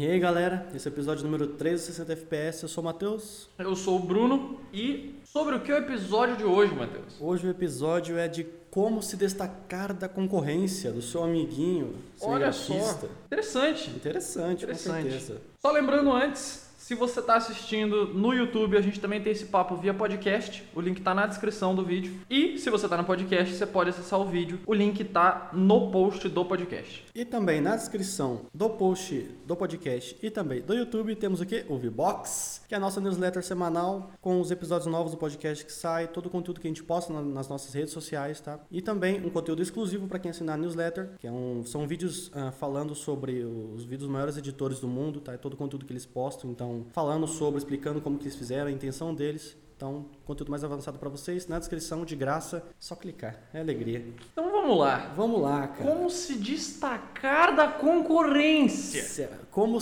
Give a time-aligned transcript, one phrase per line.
[0.00, 3.50] E aí galera, esse é o episódio número 13 60 FPS, eu sou o Matheus.
[3.58, 7.20] Eu sou o Bruno e sobre o que é o episódio de hoje, Matheus?
[7.20, 12.72] Hoje o episódio é de como se destacar da concorrência do seu amiguinho Olha só,
[13.26, 13.90] interessante.
[13.90, 14.64] Interessante, Interessante.
[14.64, 14.74] com
[15.10, 15.42] certeza.
[15.60, 19.76] Só lembrando antes, se você está assistindo no YouTube, a gente também tem esse papo
[19.76, 20.68] via podcast.
[20.74, 22.18] O link está na descrição do vídeo.
[22.28, 24.58] E se você está no podcast, você pode acessar o vídeo.
[24.66, 27.04] O link está no post do podcast.
[27.14, 31.64] E também na descrição do post do podcast e também do YouTube temos o que?
[31.68, 35.72] O V-Box, que é a nossa newsletter semanal com os episódios novos do podcast que
[35.72, 38.58] sai, todo o conteúdo que a gente posta na- nas nossas redes sociais, tá?
[38.68, 42.32] E também um conteúdo exclusivo para quem assinar a newsletter, que é um, são vídeos
[42.34, 45.38] ah, falando sobre os vídeos maiores editores do mundo, tá?
[45.38, 48.72] Todo o conteúdo que eles postam, então falando sobre, explicando como que eles fizeram, a
[48.72, 49.56] intenção deles.
[49.76, 53.40] Então, conteúdo mais avançado para vocês, na descrição, de graça, só clicar.
[53.50, 54.06] É alegria.
[54.30, 55.10] Então vamos lá.
[55.16, 55.90] Vamos lá, cara.
[55.90, 59.30] Como se destacar da concorrência?
[59.50, 59.78] Como,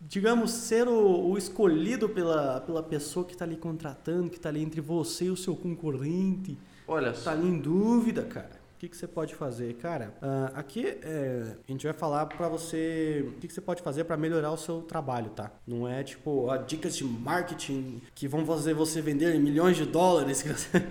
[0.00, 4.62] digamos, ser o, o escolhido pela, pela pessoa que está ali contratando, que está ali
[4.62, 7.30] entre você e o seu concorrente, Olha está só.
[7.30, 8.59] ali em dúvida, cara.
[8.80, 9.74] O que, que você pode fazer?
[9.74, 13.82] Cara, ah, aqui é, a gente vai falar pra você o que, que você pode
[13.82, 15.50] fazer pra melhorar o seu trabalho, tá?
[15.66, 20.42] Não é tipo ó, dicas de marketing que vão fazer você vender milhões de dólares.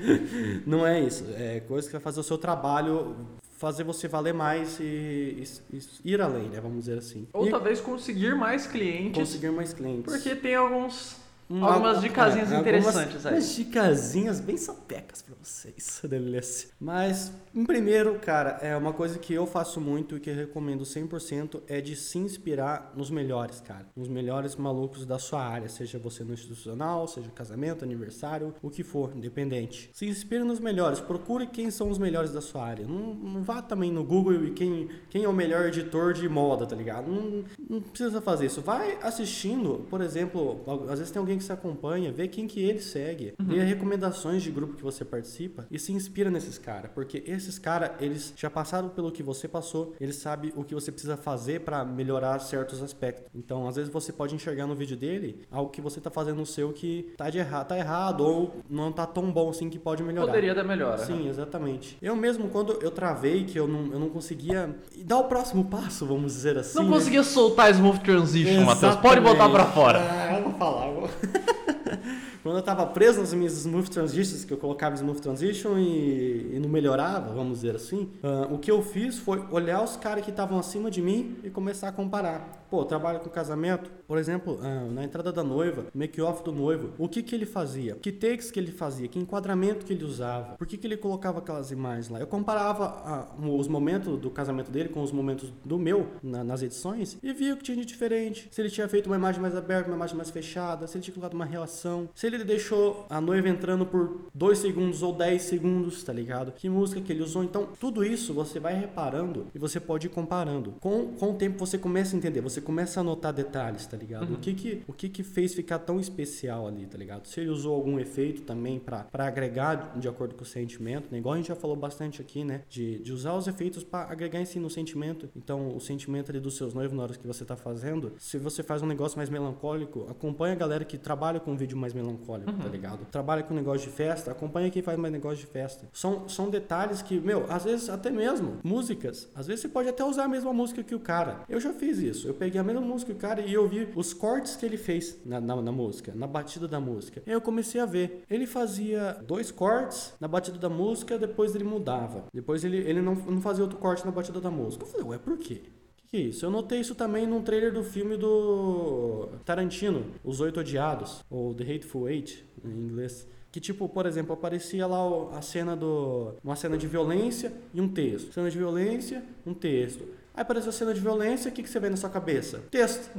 [0.67, 1.25] Não é isso.
[1.35, 3.15] É coisa que vai fazer o seu trabalho
[3.57, 6.61] fazer você valer mais e, e- e ir além, né?
[6.61, 7.27] Vamos dizer assim.
[7.33, 9.17] Ou E talvez conseguir mais clientes.
[9.19, 10.13] conseguir mais clientes.
[10.13, 11.17] Porque tem alguns
[11.49, 13.33] Um- algumas algu- dicasinhas é, interessantes aí.
[13.33, 16.69] Umas dicasinhas bem sapecas pra vocês, delícia.
[16.79, 20.83] Mas, em primeiro, cara, é uma coisa que eu faço muito e que eu recomendo
[20.83, 23.87] 100% é de se inspirar nos melhores, cara.
[23.95, 28.83] Nos melhores malucos da sua área, seja você no institucional, seja casamento, aniversário, o que
[28.83, 29.89] for, independente.
[29.93, 32.85] Se inspire nos melhores, procure quem são os melhores da sua área.
[32.87, 36.65] Não, não vá também no Google e quem, quem é o melhor editor de moda,
[36.67, 37.09] tá ligado?
[37.09, 38.61] Não, não precisa fazer isso.
[38.61, 42.79] Vai assistindo, por exemplo, às vezes tem alguém que se acompanha, vê quem que ele
[42.79, 47.57] segue, vê recomendações de grupo que você participa e se inspira nesses caras, porque esses
[47.57, 51.61] caras, eles já passaram pelo que você passou, eles sabem o que você precisa fazer
[51.61, 53.25] pra melhorar certos aspectos.
[53.33, 56.45] Então, às vezes você pode enxergar no vídeo dele algo que você tá fazendo no
[56.45, 60.03] seu que tá de errado, tá errado ou não tá tão bom assim que pode
[60.03, 60.27] melhorar.
[60.27, 60.99] Poderia dar melhor.
[60.99, 61.97] Sim, exatamente.
[62.01, 66.05] Eu mesmo, quando eu travei, que eu não, eu não conseguia dar o próximo passo,
[66.05, 66.77] vamos dizer assim.
[66.77, 66.91] Não né?
[66.91, 68.95] conseguia soltar Smooth Transition, Matheus.
[68.97, 69.99] Pode botar pra fora.
[69.99, 70.87] Ah, eu vou falar.
[70.87, 71.09] eu vou-
[72.41, 76.59] Quando eu tava preso nas minhas Smooth Transitions, que eu colocava Smooth Transition e, e
[76.59, 80.31] não melhorava, vamos dizer assim, ah, o que eu fiz foi olhar os caras que
[80.31, 82.58] estavam acima de mim e começar a comparar.
[82.69, 86.91] Pô, eu trabalho com casamento, por exemplo, ah, na entrada da noiva, make-off do noivo,
[86.97, 87.95] o que que ele fazia?
[87.95, 89.07] Que takes que ele fazia?
[89.07, 90.55] Que enquadramento que ele usava?
[90.55, 92.19] Por que que ele colocava aquelas imagens lá?
[92.19, 96.61] Eu comparava ah, os momentos do casamento dele com os momentos do meu na- nas
[96.61, 98.47] edições e via o que tinha de diferente.
[98.51, 101.13] Se ele tinha feito uma imagem mais aberta, uma imagem mais fechada, se ele tinha
[101.13, 106.03] colocado uma relação, se ele deixou a noiva entrando por 2 segundos ou 10 segundos,
[106.03, 106.51] tá ligado?
[106.51, 107.43] Que música que ele usou.
[107.43, 110.73] Então, tudo isso você vai reparando e você pode ir comparando.
[110.79, 114.33] Com, com o tempo você começa a entender, você começa a notar detalhes, tá ligado?
[114.33, 117.27] O, que que, o que que fez ficar tão especial ali, tá ligado?
[117.27, 121.17] Se ele usou algum efeito também pra pra agregar de acordo com o sentimento, né?
[121.17, 122.61] Igual a gente já falou bastante aqui, né?
[122.69, 125.29] De, de usar os efeitos pra agregar em si no sentimento.
[125.35, 128.63] Então, o sentimento ali dos seus noivos na hora que você tá fazendo, se você
[128.63, 132.51] faz um negócio mais melancólico, acompanha a galera que trabalha com um vídeo mais melancólico,
[132.51, 133.05] tá ligado?
[133.11, 135.87] Trabalha com negócio de festa, acompanha quem faz mais negócio de festa.
[135.91, 140.03] São, são detalhes que, meu, às vezes até mesmo músicas, às vezes você pode até
[140.03, 141.41] usar a mesma música que o cara.
[141.49, 142.27] Eu já fiz isso.
[142.27, 144.77] Eu peguei a mesma música que o cara e eu vi os cortes que ele
[144.77, 147.21] fez na, na, na música, na batida da música.
[147.25, 148.23] E eu comecei a ver.
[148.29, 152.25] Ele fazia dois cortes na batida da música, depois ele mudava.
[152.33, 154.83] Depois ele, ele não, não fazia outro corte na batida da música.
[154.83, 155.61] Eu falei, ué, por quê?
[156.09, 156.43] Que é isso?
[156.43, 161.63] Eu notei isso também num trailer do filme do Tarantino, Os Oito Odiados, ou The
[161.63, 163.27] Hateful Eight, em inglês.
[163.51, 164.99] Que tipo, por exemplo, aparecia lá
[165.37, 166.33] a cena do.
[166.43, 168.33] uma cena de violência e um texto.
[168.33, 170.03] Cena de violência, um texto.
[170.39, 172.63] Aí apareceu a cena de violência, o que, que você vê na sua cabeça?
[172.71, 173.11] Texto.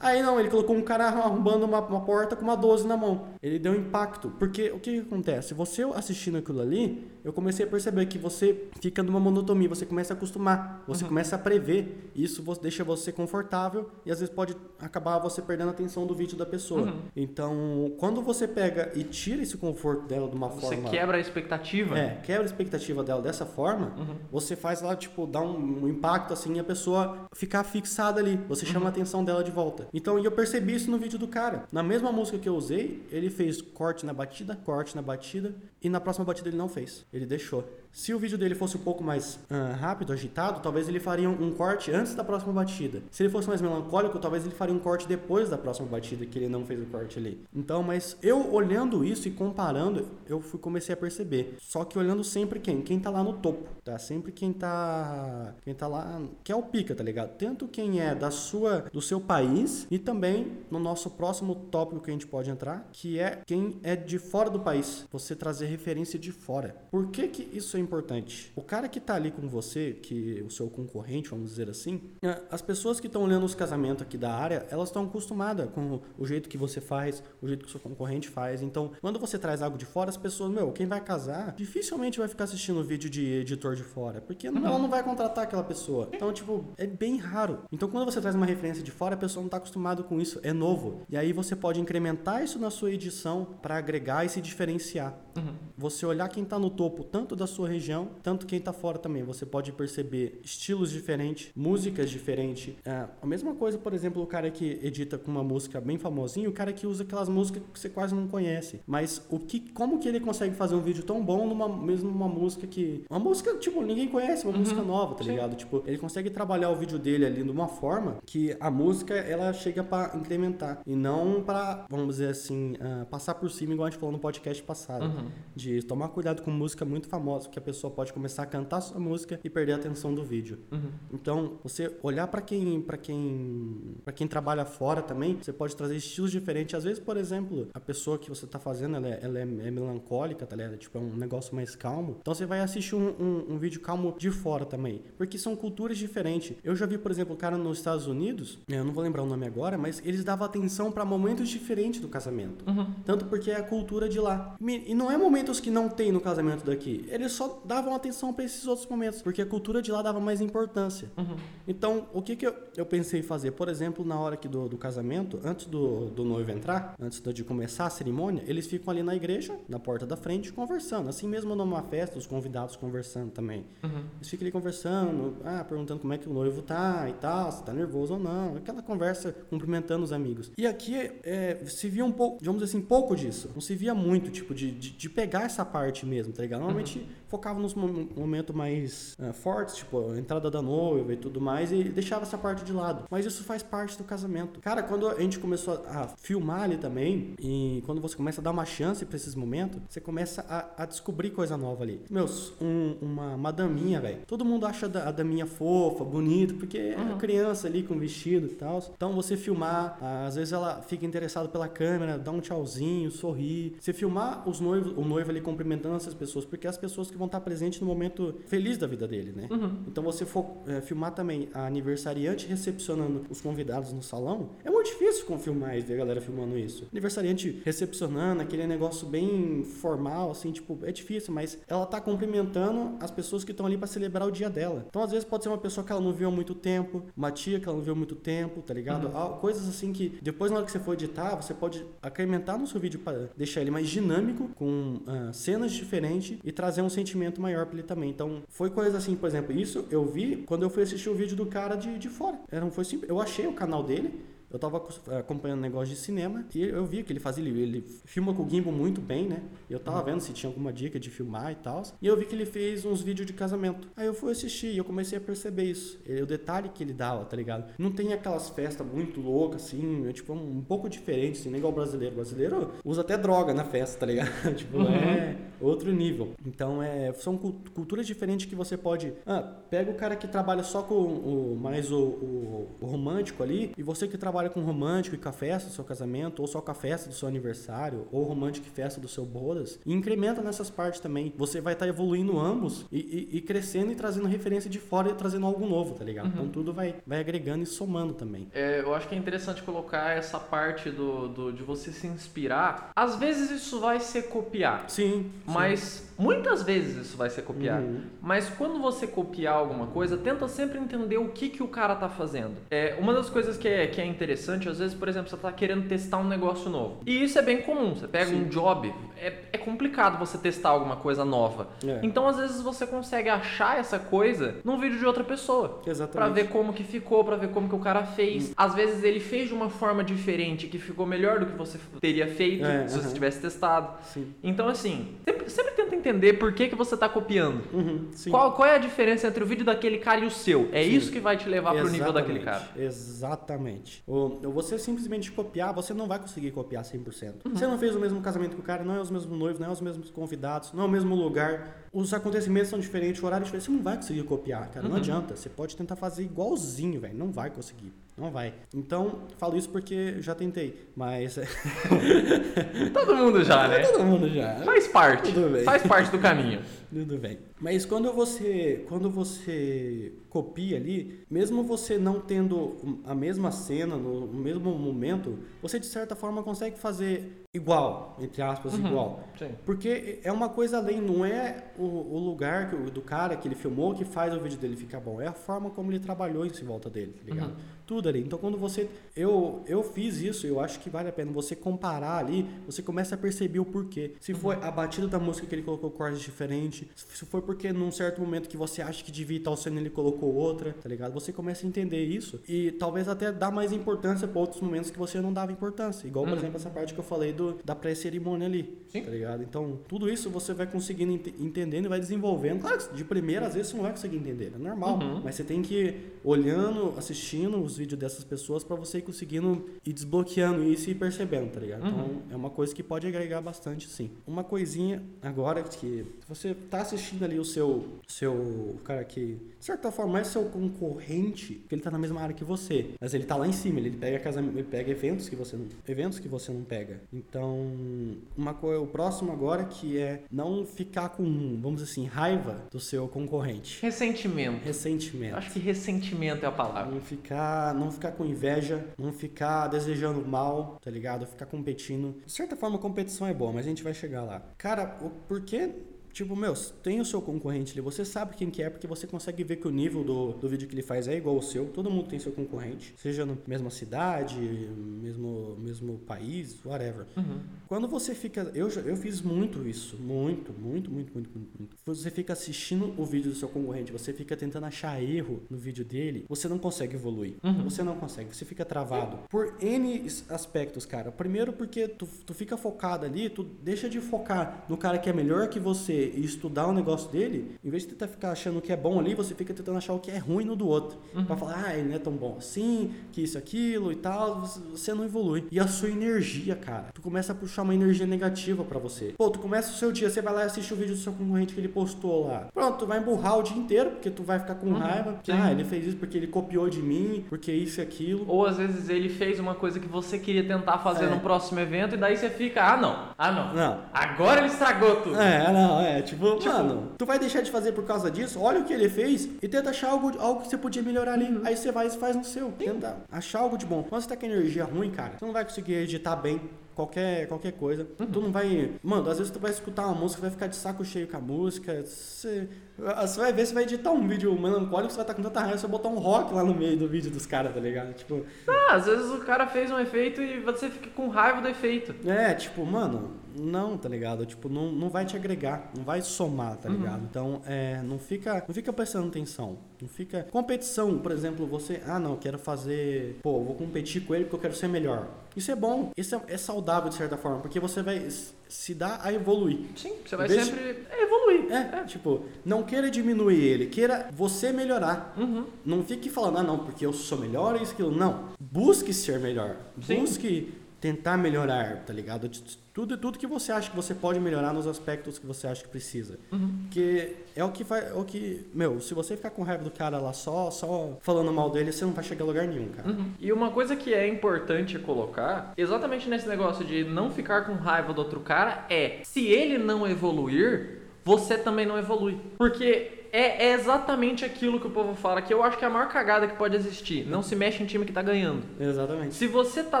[0.00, 3.28] Aí não, ele colocou um cara arrombando uma, uma porta com uma 12 na mão.
[3.40, 4.30] Ele deu impacto.
[4.40, 5.54] Porque o que, que acontece?
[5.54, 10.14] Você assistindo aquilo ali, eu comecei a perceber que você fica numa monotonia, você começa
[10.14, 12.10] a acostumar, você começa a prever.
[12.12, 16.36] Isso deixa você confortável e às vezes pode acabar você perdendo a atenção do vídeo
[16.36, 16.92] da pessoa.
[17.14, 20.90] Então, quando você pega e tira esse conforto dela de uma Você forma.
[20.90, 21.96] quebra a expectativa.
[21.96, 23.92] É, quebra a expectativa dela dessa forma,
[24.32, 28.36] você faz lá, tipo, dá um, um impacto assim a pessoa ficar fixada ali.
[28.48, 29.86] Você chama a atenção dela de volta.
[29.92, 31.64] Então, e eu percebi isso no vídeo do cara.
[31.70, 35.88] Na mesma música que eu usei, ele fez corte na batida, corte na batida, e
[35.88, 37.04] na próxima batida ele não fez.
[37.12, 37.64] Ele deixou.
[37.94, 41.44] Se o vídeo dele fosse um pouco mais ah, rápido, agitado, talvez ele faria um,
[41.44, 43.00] um corte antes da próxima batida.
[43.08, 46.36] Se ele fosse mais melancólico, talvez ele faria um corte depois da próxima batida, que
[46.36, 47.40] ele não fez o corte ali.
[47.54, 51.56] Então, mas eu olhando isso e comparando, eu fui, comecei a perceber.
[51.60, 52.82] Só que olhando sempre quem?
[52.82, 53.96] Quem tá lá no topo, tá?
[53.96, 55.54] Sempre quem tá.
[55.62, 56.20] Quem tá lá.
[56.42, 57.36] Que é o pica, tá ligado?
[57.38, 58.86] Tanto quem é da sua.
[58.92, 63.20] do seu país e também no nosso próximo tópico que a gente pode entrar, que
[63.20, 65.06] é quem é de fora do país.
[65.12, 66.74] Você trazer referência de fora.
[66.90, 68.52] Por que que isso é importante?
[68.56, 72.40] O cara que tá ali com você, que o seu concorrente, vamos dizer assim, é,
[72.50, 76.26] as pessoas que estão olhando os casamentos aqui da área, elas estão acostumadas com o
[76.26, 78.62] jeito que você faz, o jeito que o seu concorrente faz.
[78.62, 82.26] Então, quando você traz algo de fora, as pessoas, meu, quem vai casar, dificilmente vai
[82.28, 84.66] ficar assistindo vídeo de editor de fora, porque Uhum.
[84.66, 86.08] ela não vai contratar aquela pessoa.
[86.12, 87.60] Então, tipo, é bem raro.
[87.70, 90.40] Então, quando você traz uma referência de fora, a pessoa não tá acostumada com isso,
[90.42, 91.02] é novo.
[91.08, 95.14] E aí você pode incrementar isso na sua edição para agregar e se diferenciar.
[95.36, 95.54] Uhum.
[95.76, 99.22] Você olhar quem tá no topo, tanto da sua região, tanto quem tá fora também.
[99.22, 102.74] Você pode perceber estilos diferentes, músicas diferentes.
[102.84, 106.48] É, a mesma coisa, por exemplo, o cara que edita com uma música bem famosinha,
[106.48, 108.80] o cara que usa aquelas músicas que você quase não conhece.
[108.86, 112.28] Mas o que, como que ele consegue fazer um vídeo tão bom numa mesmo numa
[112.28, 115.30] música que uma música tipo ninguém conhece, uma música nova, tá Sim.
[115.30, 115.56] ligado?
[115.56, 119.52] Tipo, ele consegue trabalhar o vídeo dele ali de uma forma que a música ela
[119.52, 123.90] chega pra incrementar e não pra, vamos dizer assim, ah, passar por cima igual a
[123.90, 125.28] gente falou no podcast passado Uhum.
[125.54, 129.00] de tomar cuidado com música muito famosa, que a pessoa pode começar a cantar sua
[129.00, 130.58] música e perder a atenção do vídeo.
[130.70, 130.90] Uhum.
[131.12, 135.96] Então, você olhar para quem, para quem, para quem trabalha fora também, você pode trazer
[135.96, 136.74] estilos diferentes.
[136.74, 139.70] Às vezes, por exemplo, a pessoa que você tá fazendo, ela é, ela é, é
[139.70, 140.76] melancólica, tá ligado?
[140.76, 142.18] Tipo, é um negócio mais calmo.
[142.20, 145.98] Então, você vai assistir um, um, um vídeo calmo de fora também, porque são culturas
[145.98, 146.56] diferentes.
[146.62, 149.26] Eu já vi, por exemplo, um cara nos Estados Unidos, eu não vou lembrar o
[149.26, 152.64] nome agora, mas eles davam atenção para momentos diferentes do casamento.
[152.68, 152.86] Uhum.
[153.04, 154.56] Tanto porque é a cultura de lá.
[154.60, 157.04] E não é momentos que não tem no casamento daqui.
[157.08, 160.40] Eles só davam atenção para esses outros momentos, porque a cultura de lá dava mais
[160.40, 161.10] importância.
[161.16, 161.36] Uhum.
[161.66, 163.52] Então, o que, que eu, eu pensei em fazer?
[163.52, 167.44] Por exemplo, na hora aqui do, do casamento, antes do, do noivo entrar, antes de
[167.44, 171.08] começar a cerimônia, eles ficam ali na igreja, na porta da frente, conversando.
[171.08, 173.64] Assim mesmo numa festa, os convidados conversando também.
[173.82, 174.04] Uhum.
[174.16, 177.62] Eles ficam ali conversando, ah, perguntando como é que o noivo tá e tal, se
[177.62, 178.56] tá nervoso ou não.
[178.56, 180.50] Aquela conversa cumprimentando os amigos.
[180.56, 183.50] E aqui é, se via um pouco, vamos dizer assim, pouco disso.
[183.54, 186.60] Não se via muito, tipo, de, de, de pegar essa parte mesmo, tá ligado?
[186.60, 191.40] Normalmente focava nos mom- momentos mais ah, fortes, tipo, a entrada da noiva e tudo
[191.40, 193.04] mais, e deixava essa parte de lado.
[193.10, 194.60] Mas isso faz parte do casamento.
[194.60, 198.52] Cara, quando a gente começou a filmar ali também, e quando você começa a dar
[198.52, 202.00] uma chance pra esses momentos, você começa a, a descobrir coisa nova ali.
[202.08, 204.18] Meus, um- uma, uma daminha, velho.
[204.28, 207.18] Todo mundo acha a daminha fofa, bonita, porque é Uhum.
[207.18, 208.80] criança ali com vestido e tal.
[208.96, 213.74] Então você filmar, às vezes ela fica interessada pela câmera, dá um tchauzinho, sorri.
[213.80, 217.16] Você filmar os noivos, o noivo ali cumprimentando essas pessoas, porque é as pessoas que
[217.16, 219.48] vão estar presentes no momento feliz da vida dele, né?
[219.50, 219.84] Uhum.
[219.86, 225.26] Então você for eh, filmar também a aniversariante recepcionando os convidados no salão, é difícil
[225.26, 226.86] com filmar e ver a galera filmando isso.
[226.92, 233.10] Aniversariante recepcionando, aquele negócio bem formal, assim, tipo, é difícil, mas ela tá cumprimentando as
[233.10, 234.84] pessoas que estão ali para celebrar o dia dela.
[234.88, 237.30] Então, às vezes, pode ser uma pessoa que ela não viu há muito tempo, uma
[237.30, 239.10] tia que ela não viu há muito tempo, tá ligado?
[239.14, 242.66] Ah, Coisas assim que depois, na hora que você for editar, você pode incrementar no
[242.66, 247.40] seu vídeo para deixar ele mais dinâmico, com ah, cenas diferentes e trazer um sentimento
[247.40, 248.10] maior pra ele também.
[248.10, 251.36] Então, foi coisa assim, por exemplo, isso eu vi quando eu fui assistir o vídeo
[251.36, 252.38] do cara de, de fora.
[252.50, 253.08] Era, foi simples.
[253.08, 254.20] Eu achei o canal dele.
[254.54, 257.84] Eu tava acos- acompanhando negócio de cinema e eu vi que ele fazia, ele, ele
[258.04, 259.42] filma com o gimbal muito bem, né?
[259.68, 261.82] Eu tava vendo se tinha alguma dica de filmar e tal.
[262.00, 263.88] E eu vi que ele fez uns vídeos de casamento.
[263.96, 265.98] Aí eu fui assistir e eu comecei a perceber isso.
[266.06, 267.64] E o detalhe que ele dava, tá ligado?
[267.76, 271.58] Não tem aquelas festas muito loucas, assim, é tipo um, um pouco diferente, assim, nem
[271.58, 272.12] igual o brasileiro.
[272.12, 274.30] O brasileiro usa até droga na festa, tá ligado?
[274.54, 276.30] tipo, é outro nível.
[276.46, 279.12] Então, é, são cul- culturas diferentes que você pode.
[279.26, 283.72] Ah, pega o cara que trabalha só com o, mais o, o- o romântico ali,
[283.76, 286.60] e você que trabalha com romântico e com a festa do seu casamento, ou só
[286.60, 290.42] com a festa do seu aniversário, ou romântico e festa do seu bodas, e incrementa
[290.42, 291.32] nessas partes também.
[291.36, 292.98] Você vai estar evoluindo ambos e,
[293.32, 296.28] e- e crescendo e trazendo referência de fora e trazendo algo novo, tá ligado?
[296.28, 298.48] Então tudo vai, vai agregando e somando também.
[298.52, 302.90] É, eu acho que é interessante colocar essa parte do, do- de você se inspirar.
[302.94, 305.30] Às vezes isso vai ser copiar, Sim.
[305.46, 307.80] mas muitas vezes isso vai ser copiar.
[307.80, 308.00] Uhum.
[308.20, 312.08] Mas quando você copiar alguma coisa, tenta sempre entender o que, que o cara tá
[312.08, 312.54] fazendo.
[312.70, 315.52] É, uma das coisas que é, que é interessante, às vezes, por exemplo, você tá
[315.52, 317.00] querendo testar um negócio novo.
[317.06, 317.94] E isso é bem comum.
[317.94, 318.42] Você pega Sim.
[318.42, 321.68] um job, é, é complicado você testar alguma coisa nova.
[321.86, 322.00] É.
[322.02, 325.82] Então, às vezes, você consegue achar essa coisa num vídeo de outra pessoa.
[325.86, 326.12] Exatamente.
[326.12, 328.52] Pra ver como que ficou, pra ver como que o cara fez.
[328.56, 332.26] Às vezes ele fez de uma forma diferente que ficou melhor do que você teria
[332.26, 333.14] feito É, se você aham.
[333.14, 333.88] tivesse testado.
[334.02, 334.32] Sim.
[334.42, 337.62] Então, assim, sempre, sempre tenta entender por que, que você tá copiando.
[337.72, 338.30] Uhum, sim.
[338.30, 340.68] Qual, qual é a diferença entre o vídeo daquele cara e o seu?
[340.70, 342.68] É isso que vai te levar pro nível daquele cara.
[342.76, 344.02] Exatamente.
[344.06, 347.34] Ou, você simplesmente copiar, você não vai conseguir copiar 100%.
[347.44, 349.68] Você não fez o mesmo casamento que o cara, não é os mesmos noivos, não
[349.68, 351.84] é os mesmos convidados, não é o mesmo lugar.
[351.92, 353.64] Os acontecimentos são diferentes, o horário é diferente.
[353.64, 354.88] Você não vai conseguir copiar, cara.
[354.88, 355.34] Não adianta.
[355.36, 357.16] Você pode tentar fazer igualzinho, velho.
[357.16, 357.92] Não vai conseguir.
[358.16, 358.54] Não vai.
[358.72, 360.88] Então, falo isso porque já tentei.
[360.94, 361.36] Mas.
[362.92, 363.80] Todo mundo já, né?
[363.86, 364.56] Todo mundo já.
[364.56, 365.32] Faz parte.
[365.32, 365.64] Tudo bem.
[365.64, 366.60] Faz parte do caminho.
[366.92, 367.38] Tudo bem.
[367.60, 374.26] Mas quando você, quando você copia ali, mesmo você não tendo a mesma cena no
[374.28, 378.86] mesmo momento, você de certa forma consegue fazer igual, entre aspas, Uhum.
[378.88, 379.24] igual.
[379.38, 379.50] Sim.
[379.64, 383.46] Porque é uma coisa além, não é o, o lugar que, o- do cara que
[383.48, 386.44] ele filmou que faz o vídeo dele ficar bom, é a forma como ele trabalhou
[386.44, 387.50] em volta dele, tá ligado?
[387.50, 387.56] Uhum.
[387.86, 388.20] Tudo ali.
[388.20, 388.88] Então quando você.
[389.14, 393.14] Eu, eu fiz isso, eu acho que vale a pena você comparar ali, você começa
[393.14, 394.12] a perceber o porquê.
[394.20, 394.38] Se Uhum.
[394.38, 398.20] foi a batida da música que ele colocou cordas diferente, se foi porque num certo
[398.20, 401.12] momento que você acha que devia estar sendo ele colocou outra, tá ligado?
[401.12, 404.98] Você começa a entender isso e talvez até dar mais importância para outros momentos que
[404.98, 406.06] você não dava importância.
[406.06, 406.38] Igual, por Uhum.
[406.38, 408.78] exemplo, essa parte que eu falei do, da pré-cerimônia ali.
[408.88, 409.02] Sim.
[409.02, 409.42] Tá ligado?
[409.42, 412.60] Então, tudo isso você vai conseguindo ente- entendendo e vai desenvolvendo.
[412.62, 414.98] Claro que de primeira, às vezes, você não vai conseguir entender, é normal.
[414.98, 415.20] Uhum.
[415.22, 419.66] Mas você tem que ir olhando, assistindo os vídeos dessas pessoas pra você ir conseguindo
[419.84, 421.86] ir desbloqueando isso e ir percebendo, tá ligado?
[421.86, 422.22] Então, Uhum.
[422.30, 424.10] é uma coisa que pode agregar bastante, sim.
[424.26, 429.64] Uma coisinha agora que se você tá assistindo ali o seu, seu cara que, de
[429.64, 433.24] certa forma, é seu concorrente, porque ele tá na mesma área que você, mas ele
[433.24, 436.28] tá lá em cima, ele pega casa, ele pega eventos que você não, eventos que
[436.28, 437.00] você não pega.
[437.12, 441.24] Então, uma coisa, o próximo agora que é não ficar com,
[441.60, 443.80] vamos dizer assim, raiva do seu concorrente.
[443.82, 444.64] Ressentimento.
[444.64, 445.36] Ressentimento.
[445.36, 446.92] Acho que ressentimento é a palavra.
[446.92, 451.26] Não ficar, não ficar com inveja, não ficar desejando mal, tá ligado?
[451.26, 452.20] Ficar competindo.
[452.26, 454.42] De certa forma, competição é boa, mas a gente vai chegar lá.
[454.58, 455.70] Cara, o porquê
[456.14, 459.42] Tipo, meu, tem o seu concorrente ali, você sabe quem que é, porque você consegue
[459.42, 461.66] ver que o nível do, do vídeo que ele faz é igual ao seu.
[461.66, 467.04] Todo mundo tem seu concorrente, seja na mesma cidade, mesmo, mesmo país, whatever.
[467.16, 467.40] Uhum.
[467.66, 468.42] Quando você fica.
[468.54, 469.96] Eu, eu fiz muito isso.
[469.96, 471.76] Muito, muito, muito, muito, muito, muito.
[471.84, 475.84] Você fica assistindo o vídeo do seu concorrente, você fica tentando achar erro no vídeo
[475.84, 477.34] dele, você não consegue evoluir.
[477.42, 477.64] Uhum.
[477.64, 479.18] Você não consegue, você fica travado.
[479.28, 481.10] Por N aspectos, cara.
[481.10, 485.12] Primeiro, porque tu, tu fica focado ali, tu deixa de focar no cara que é
[485.12, 488.62] melhor que você e estudar o negócio dele, em vez de tentar ficar achando o
[488.62, 490.98] que é bom ali, você fica tentando achar o que é ruim no do outro.
[491.26, 494.42] Pra falar, ah, ele não é tão bom assim, que isso, aquilo e tal.
[494.72, 495.46] Você, não evolui.
[495.50, 496.86] E a sua energia, cara.
[496.94, 499.14] Tu começa a puxar uma energia negativa pra você.
[499.16, 501.12] Pô, tu começa o seu dia, você vai lá e assiste o vídeo do seu
[501.12, 502.48] concorrente que ele postou lá.
[502.52, 505.12] Pronto, tu vai emburrar o dia inteiro, porque tu vai ficar com raiva.
[505.14, 505.38] Porque, Sim.
[505.40, 508.24] ah, ele fez isso porque ele copiou de mim, porque isso e aquilo.
[508.28, 511.08] Ou às vezes ele fez uma coisa que você queria tentar fazer É.
[511.10, 513.54] no próximo evento e daí você fica, ah não, ah não.
[513.54, 513.80] Não.
[513.92, 515.20] Agora ele estragou tudo.
[515.20, 518.60] É, não, é, tipo, Tipo- mano, tu vai deixar de fazer por causa disso, olha
[518.60, 521.24] o que ele fez e tenta achar algo, algo que você podia melhorar ali.
[521.26, 521.42] Uhum.
[521.44, 522.50] Aí você vai e faz no seu.
[522.52, 523.82] Tenta achar algo de bom.
[523.82, 526.40] Quando você tá com energia ruim, cara, você não vai conseguir editar bem.
[526.74, 527.86] Qualquer, qualquer coisa.
[528.00, 528.06] Uhum.
[528.06, 528.72] Tu não vai.
[528.82, 531.20] Mano, às vezes tu vai escutar uma música, vai ficar de saco cheio com a
[531.20, 531.84] música.
[531.84, 535.38] Você, você vai ver, você vai editar um vídeo melancólico, você vai estar com tanta
[535.38, 537.92] raiva, você vai botar um rock lá no meio do vídeo dos caras, tá ligado?
[537.94, 541.46] Tipo, Ah, às vezes o cara fez um efeito e você fica com raiva do
[541.46, 541.94] efeito.
[542.10, 544.24] É, tipo, mano, não, tá ligado?
[544.26, 547.02] Tipo, não, não vai te agregar, não vai somar, tá ligado?
[547.08, 549.58] Então, é, não fica, não fica prestando atenção.
[549.80, 550.22] Não fica.
[550.30, 553.18] Competição, por exemplo, você, ah, não, eu quero fazer.
[553.22, 555.08] Pô, vou competir com ele porque eu quero ser melhor.
[555.36, 558.06] Isso é bom, isso é, é saudável de certa forma, porque você vai
[558.48, 559.58] se dar a evoluir.
[559.74, 561.52] Sim, você vai Em vez de- sempre evoluir.
[561.52, 565.12] É, tipo, não queira diminuir ele, queira você melhorar.
[565.18, 565.46] Uhum.
[565.64, 567.90] Não fique falando, ah, não, porque eu sou melhor, isso, aquilo.
[567.90, 568.28] Não.
[568.40, 569.56] Busque ser melhor.
[569.82, 570.00] Sim.
[570.00, 572.30] Busque tentar melhorar, tá ligado?
[572.74, 575.68] Tudo, tudo que você acha que você pode melhorar nos aspectos que você acha que
[575.70, 576.18] precisa.
[576.30, 576.58] Uhum.
[576.64, 577.88] Porque é o que vai.
[577.88, 578.46] É o que.
[578.52, 581.86] Meu, se você ficar com raiva do cara lá só, só falando mal dele, você
[581.86, 582.86] não vai chegar a lugar nenhum, cara.
[582.86, 583.12] Uhum.
[583.18, 587.94] E uma coisa que é importante colocar, exatamente nesse negócio de não ficar com raiva
[587.94, 592.20] do outro cara, é se ele não evoluir, você também não evolui.
[592.36, 595.70] Porque é, é exatamente aquilo que o povo fala, que eu acho que é a
[595.70, 597.06] maior cagada que pode existir.
[597.06, 598.42] Não se mexe em time que tá ganhando.
[598.58, 599.14] Exatamente.
[599.14, 599.80] Se você tá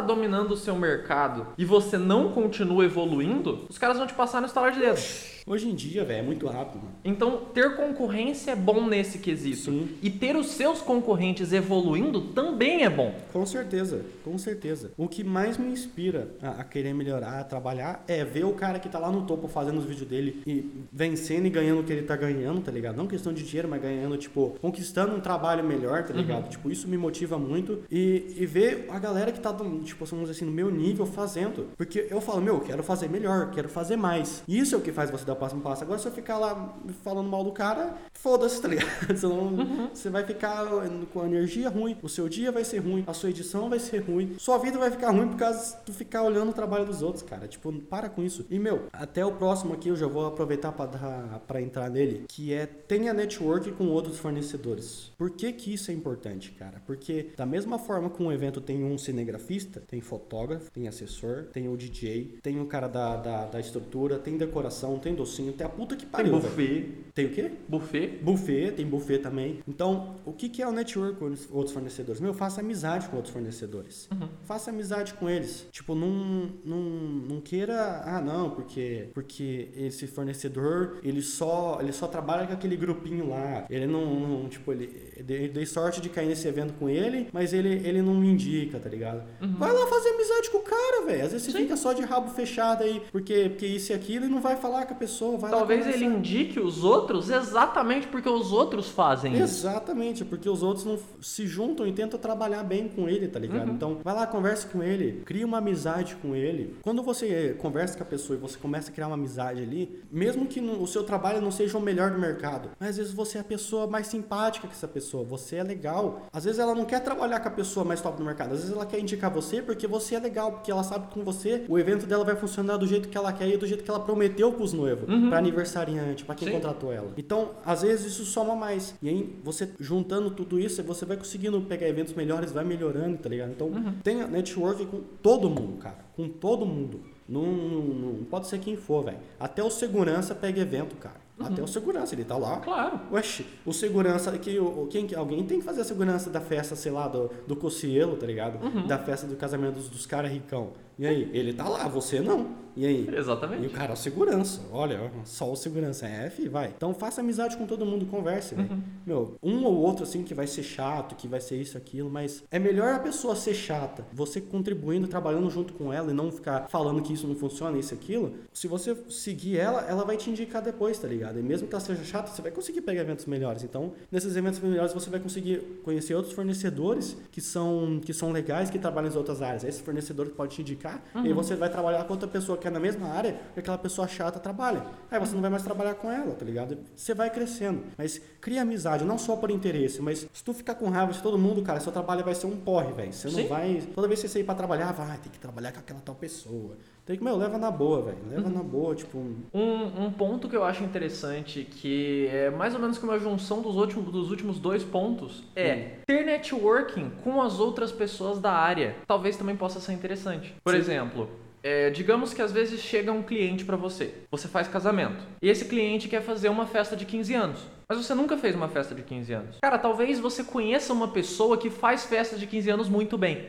[0.00, 4.46] dominando o seu mercado e você não continua evoluindo, os caras vão te passar no
[4.46, 5.00] estalar de dedo.
[5.46, 6.94] Hoje em dia, velho, é muito rápido, mano.
[7.04, 9.56] Então, ter concorrência é bom nesse quesito.
[9.70, 9.88] Sim.
[10.02, 13.14] E ter os seus concorrentes evoluindo também é bom.
[13.30, 14.92] Com certeza, com certeza.
[14.96, 18.78] O que mais me inspira a, a querer melhorar, a trabalhar, é ver o cara
[18.78, 21.92] que tá lá no topo fazendo os vídeos dele e vencendo e ganhando o que
[21.92, 22.96] ele tá ganhando, tá ligado?
[22.96, 26.48] Não questão de dinheiro, mas ganhando, tipo, conquistando um trabalho melhor, tá ligado?
[26.48, 27.80] Tipo, isso me motiva muito.
[27.90, 31.04] E, e ver a galera que tá, do- tipo, vamos dizer assim, no meu nível
[31.04, 31.68] fazendo.
[31.76, 34.42] Porque eu falo, meu, eu quero fazer melhor, quero fazer mais.
[34.48, 35.84] Isso é o que faz você dar o próximo passo.
[35.84, 38.88] Agora, se eu ficar lá falando mal do cara, foda-se, tá ligado?
[39.18, 39.88] Senão, Uhum.
[39.92, 40.64] Você vai ficar
[41.12, 43.98] com a energia ruim, o seu dia vai ser ruim, a sua edição vai ser
[43.98, 47.02] ruim, sua vida vai ficar ruim por causa de tu ficar olhando o trabalho dos
[47.02, 47.46] outros, cara.
[47.46, 48.46] Tipo, para com isso.
[48.50, 52.24] E, meu, até o próximo aqui eu já vou aproveitar pra, dar, pra entrar nele,
[52.28, 55.12] que é tenha network com outros fornecedores.
[55.18, 56.82] Por que que isso é importante, cara?
[56.86, 61.68] Porque da mesma forma que um evento tem um cinegrafista, tem fotógrafo, tem assessor, tem
[61.68, 65.70] o DJ, tem o cara da, da, da estrutura, tem decoração, tem docinho, tem a
[65.70, 66.42] puta que Tem pariu, velho.
[66.48, 67.04] buffet.
[67.14, 67.50] Tem o quê?
[67.68, 68.13] Buffet.
[68.22, 69.60] Buffet, tem buffet também.
[69.66, 72.20] Então, o que que é o network com os outros fornecedores?
[72.20, 74.08] Meu, faça amizade com outros fornecedores.
[74.44, 75.66] Faça amizade com eles.
[75.70, 82.06] Tipo, não, não, não queira, ah, não, porque porque esse fornecedor, ele só, ele só
[82.06, 83.64] trabalha com aquele grupinho lá.
[83.68, 84.86] Ele não, não, tipo, ele
[85.22, 88.78] dei, dei sorte de cair nesse evento com ele, mas ele, ele não me indica,
[88.78, 89.22] tá ligado?
[89.40, 91.24] Vai lá fazer amizade com o cara, velho.
[91.24, 91.58] Às vezes você Sim.
[91.64, 94.86] fica só de rabo fechado aí, porque, porque isso e aquilo, e não vai falar
[94.86, 99.42] com a pessoa, Talvez ele indique os outros exatamente porque os outros fazem isso.
[99.42, 103.68] Exatamente, porque os outros não se juntam e tentam trabalhar bem com ele, tá ligado?
[103.68, 103.74] Uhum.
[103.74, 106.76] Então, vai lá, conversa com ele, cria uma amizade com ele.
[106.82, 110.46] Quando você conversa com a pessoa e você começa a criar uma amizade ali, mesmo
[110.46, 113.38] que no- o seu trabalho não seja o melhor do mercado, mas às vezes você
[113.38, 116.26] é a pessoa mais simpática que essa pessoa, você é legal.
[116.32, 118.72] Às vezes ela não quer trabalhar com a pessoa mais top do mercado, às vezes
[118.74, 121.78] ela quer indicar você porque você é legal, porque ela sabe que com você o
[121.78, 124.52] evento dela vai funcionar do jeito que ela quer e do jeito que ela prometeu
[124.52, 126.54] pros noivos, pra aniversariante, pra quem Sim.
[126.54, 127.12] contratou ela.
[127.16, 128.94] Então, às vezes isso soma mais.
[129.02, 133.28] E aí, você juntando tudo isso, você vai conseguindo pegar eventos melhores, vai melhorando, tá
[133.28, 133.50] ligado?
[133.52, 133.70] Então,
[134.02, 135.98] tenha network com todo mundo, cara.
[136.16, 137.00] Com todo mundo.
[137.28, 139.18] Não, não, não pode ser quem for, velho.
[139.38, 141.22] Até o segurança pega evento, cara.
[141.40, 142.58] Até o segurança, ele tá lá.
[142.58, 143.00] Claro.
[143.10, 146.76] Oxe, o segurança que o, quem, que- alguém tem que fazer a segurança da festa,
[146.76, 148.86] sei lá, do, do Cocielo, tá ligado?
[148.86, 150.72] Da festa do casamento dos, dos caras ricão.
[150.98, 152.64] E aí, ele tá lá, você não.
[152.76, 153.08] E aí?
[153.08, 153.66] E Exatamente.
[153.66, 154.60] o cara é o segurança.
[154.72, 156.06] Olha, só o segurança.
[156.06, 156.72] É, fi, vai.
[156.76, 158.82] Então faça amizade com todo mundo, converse, velho.
[159.06, 162.42] Meu, um ou outro assim que vai ser chato, que vai ser isso, aquilo, mas
[162.50, 166.68] é melhor a pessoa ser chata, você contribuindo, trabalhando junto com ela e não ficar
[166.68, 168.34] falando que isso não funciona, isso, aquilo.
[168.52, 171.38] Se você seguir ela, ela vai te indicar depois, tá ligado?
[171.38, 173.62] E mesmo que ela seja chata, você vai conseguir pegar eventos melhores.
[173.62, 178.68] Então, nesses eventos melhores, você vai conseguir conhecer outros fornecedores que são, que são legais,
[178.68, 179.62] que trabalham em outras áreas.
[179.62, 180.83] Esse fornecedor pode te indicar
[181.16, 183.78] e aí você vai trabalhar com outra pessoa que é na mesma área que aquela
[183.78, 184.82] pessoa chata trabalha.
[185.10, 186.78] Aí você não vai mais trabalhar com ela, tá ligado?
[186.94, 187.84] Você vai crescendo.
[187.96, 191.38] Mas cria amizade, não só por interesse, mas se tu ficar com raiva de todo
[191.38, 193.12] mundo, cara, seu trabalho vai ser um porre, velho.
[193.12, 193.46] Você não Sim.
[193.48, 193.82] vai.
[193.94, 196.76] Toda vez que você sair pra trabalhar, vai, tem que trabalhar com aquela tal pessoa.
[197.06, 198.18] Tem que, meu, leva na boa, velho.
[198.30, 199.18] Leva na boa, tipo.
[199.52, 203.60] Um, um ponto que eu acho interessante, que é mais ou menos como a junção
[203.60, 208.96] dos últimos, dos últimos dois pontos, é ter networking com as outras pessoas da área.
[209.06, 210.54] Talvez também possa ser interessante.
[210.64, 210.78] Por Sim.
[210.78, 211.28] exemplo,
[211.64, 215.64] é, digamos que às vezes chega um cliente pra você, você faz casamento, e esse
[215.64, 217.60] cliente quer fazer uma festa de 15 anos.
[217.88, 219.56] Mas você nunca fez uma festa de 15 anos.
[219.62, 223.46] Cara, talvez você conheça uma pessoa que faz festa de 15 anos muito bem.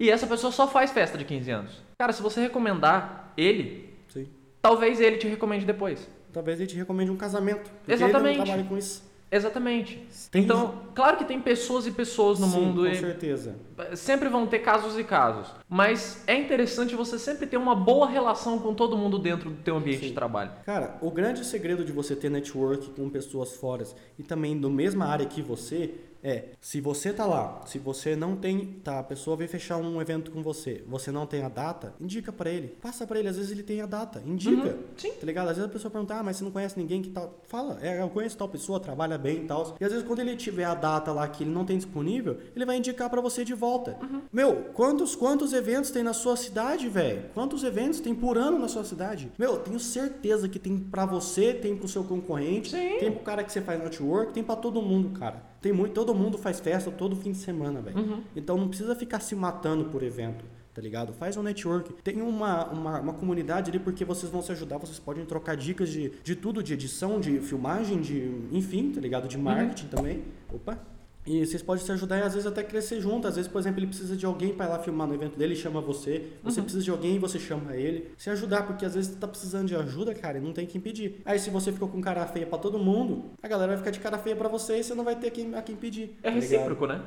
[0.00, 1.82] E essa pessoa só faz festa de 15 anos.
[1.98, 4.28] Cara, se você recomendar ele, sim.
[4.60, 6.08] talvez ele te recomende depois.
[6.32, 7.70] Talvez ele te recomende um casamento.
[7.86, 8.28] Exatamente.
[8.28, 9.11] ele não trabalha com isso.
[9.32, 10.06] Exatamente.
[10.30, 13.56] Tem- Então, claro que tem pessoas e pessoas no Sim, mundo Com e certeza.
[13.94, 18.58] sempre vão ter casos e casos, mas é interessante você sempre ter uma boa relação
[18.58, 20.08] com todo mundo dentro do teu ambiente Sim.
[20.08, 20.50] de trabalho.
[20.66, 23.84] Cara, o grande segredo de você ter network com pessoas fora
[24.18, 28.36] e também da mesma área que você é, se você tá lá, se você não
[28.36, 31.94] tem, tá, a pessoa veio fechar um evento com você, você não tem a data,
[32.00, 32.68] indica pra ele.
[32.80, 34.68] Passa pra ele, às vezes ele tem a data, indica.
[34.68, 35.12] Uhum, sim.
[35.12, 35.48] Tá ligado?
[35.48, 38.00] Às vezes a pessoa pergunta: "Ah, mas você não conhece ninguém que tal?" Fala: "É,
[38.00, 39.76] eu conheço tal pessoa, trabalha bem e tal".
[39.80, 42.64] E às vezes quando ele tiver a data lá que ele não tem disponível, ele
[42.64, 43.98] vai indicar pra você de volta.
[44.00, 44.22] Uhum.
[44.32, 47.24] Meu, quantos quantos eventos tem na sua cidade, velho?
[47.34, 49.32] Quantos eventos tem por ano na sua cidade?
[49.38, 52.98] Meu, tenho certeza que tem pra você, tem pro seu concorrente, Sim.
[53.00, 55.51] tem pro cara que você faz network, tem pra todo mundo, cara.
[55.62, 57.96] Tem muito, todo mundo faz festa todo fim de semana, velho.
[57.96, 58.20] Uhum.
[58.34, 60.44] Então não precisa ficar se matando por evento.
[60.74, 61.12] Tá ligado?
[61.12, 61.92] Faz um network.
[62.02, 65.90] Tem uma, uma, uma comunidade ali porque vocês vão se ajudar, vocês podem trocar dicas
[65.90, 68.48] de, de tudo, de edição, de filmagem, de.
[68.50, 69.28] enfim, tá ligado?
[69.28, 70.24] De marketing também.
[70.52, 70.91] Opa!
[71.26, 73.28] E vocês podem se ajudar e às vezes até crescer junto.
[73.28, 75.54] Às vezes, por exemplo, ele precisa de alguém para ir lá filmar no evento dele
[75.54, 76.32] e chama você.
[76.42, 78.12] Você precisa de alguém e você chama ele.
[78.16, 80.76] Se ajudar, porque às vezes você tá precisando de ajuda, cara, e não tem que
[80.76, 81.20] impedir.
[81.24, 84.00] Aí se você ficou com cara feia para todo mundo, a galera vai ficar de
[84.00, 86.16] cara feia para você e você não vai ter quem, a quem pedir.
[86.22, 86.50] É tá ligado?
[86.50, 87.02] recíproco, né?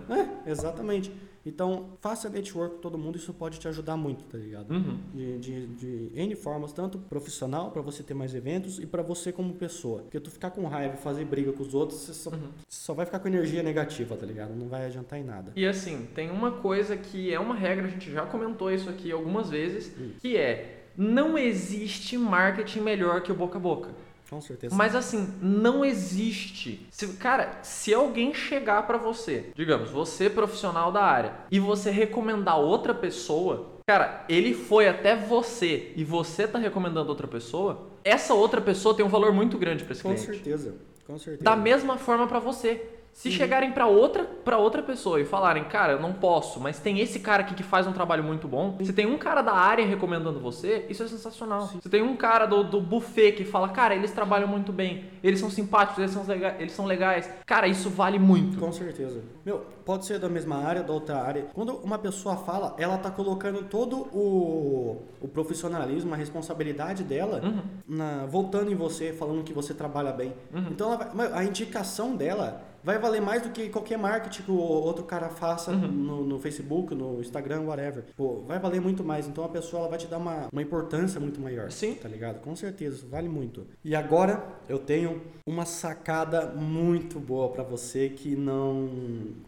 [0.46, 1.12] É, exatamente.
[1.46, 4.72] Então, faça network com todo mundo, isso pode te ajudar muito, tá ligado?
[4.74, 4.98] Uhum.
[5.14, 9.32] De, de, de N formas, tanto profissional, pra você ter mais eventos, e pra você
[9.32, 10.02] como pessoa.
[10.02, 12.50] Porque tu ficar com raiva e fazer briga com os outros, você só, Uhum.
[12.68, 14.56] só vai ficar com energia negativa, tá ligado?
[14.56, 15.52] Não vai adiantar em nada.
[15.56, 19.12] E assim, tem uma coisa que é uma regra, a gente já comentou isso aqui
[19.12, 20.14] algumas vezes, Hum.
[20.20, 23.90] que é não existe marketing melhor que o boca a boca.
[24.36, 24.76] Com certeza.
[24.76, 26.86] Mas assim, não existe.
[26.92, 32.60] Se, cara, se alguém chegar pra você, digamos, você profissional da área, e você recomendar
[32.60, 38.60] outra pessoa, cara, ele foi até você e você tá recomendando outra pessoa, essa outra
[38.60, 40.30] pessoa tem um valor muito grande pra esse Com cliente.
[40.34, 40.76] certeza.
[41.08, 41.44] Com certeza.
[41.44, 42.82] Da mesma forma pra você.
[43.16, 43.36] Se Uhum.
[43.36, 47.18] chegarem pra outra, pra outra pessoa e falarem, cara, eu não posso, mas tem esse
[47.22, 48.78] cara aqui que faz um trabalho muito bom.
[48.84, 51.62] Se tem um cara da área recomendando você, isso é sensacional.
[51.82, 55.40] Se tem um cara do, do buffet que fala, cara, eles trabalham muito bem, eles
[55.40, 57.30] são simpáticos, eles são, lega- eles são legais.
[57.46, 58.60] Cara, isso vale muito.
[58.60, 59.22] Com certeza.
[59.46, 61.46] Meu, pode ser da mesma área, da outra área.
[61.54, 67.62] Quando uma pessoa fala, ela tá colocando todo o, o profissionalismo, a responsabilidade dela, Uhum.
[67.88, 70.34] na- voltando em você, falando que você trabalha bem.
[70.70, 74.56] Então, ela vai- a indicação dela vai valer mais do que qualquer marketing que o
[74.58, 75.88] outro cara faça Uhum.
[75.88, 78.04] no, no Facebook, no Instagram, whatever.
[78.16, 79.28] Pô, vai valer muito mais.
[79.28, 81.72] Então, a pessoa ela vai te dar uma, uma importância muito maior.
[81.72, 81.96] Sim.
[81.96, 82.40] Tá ligado?
[82.42, 83.66] Com certeza, vale muito.
[83.84, 88.90] E agora, eu tenho uma sacada muito boa pra você que não